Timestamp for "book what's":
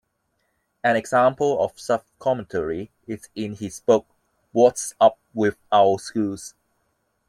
3.81-4.95